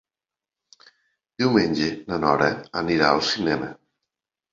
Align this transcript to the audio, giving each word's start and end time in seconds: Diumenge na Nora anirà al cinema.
Diumenge 1.43 1.89
na 2.11 2.17
Nora 2.23 2.47
anirà 2.81 3.11
al 3.11 3.21
cinema. 3.29 3.69